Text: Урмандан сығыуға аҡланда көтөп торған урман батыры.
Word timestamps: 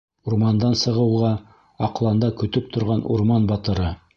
Урмандан 0.29 0.77
сығыуға 0.83 1.29
аҡланда 1.89 2.33
көтөп 2.41 2.75
торған 2.79 3.07
урман 3.19 3.47
батыры. 3.53 3.97